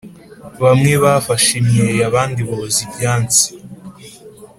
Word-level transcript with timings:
Bamwe 0.63 0.91
bafashe 1.03 1.51
imyeyo 1.61 2.01
Abandi 2.09 2.41
boza 2.49 2.79
ibyansi 2.87 3.45